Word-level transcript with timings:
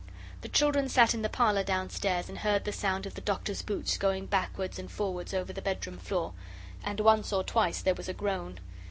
The 0.41 0.49
children 0.49 0.89
sat 0.89 1.13
in 1.13 1.21
the 1.21 1.29
parlour 1.29 1.61
downstairs 1.63 2.27
and 2.27 2.39
heard 2.39 2.65
the 2.65 2.71
sound 2.71 3.05
of 3.05 3.13
the 3.13 3.21
Doctor's 3.21 3.61
boots 3.61 3.99
going 3.99 4.25
backwards 4.25 4.79
and 4.79 4.89
forwards 4.89 5.31
over 5.31 5.53
the 5.53 5.61
bedroom 5.61 5.99
floor. 5.99 6.33
And 6.83 6.99
once 6.99 7.31
or 7.31 7.43
twice 7.43 7.83
there 7.83 7.93
was 7.93 8.09
a 8.09 8.13
groan. 8.13 8.59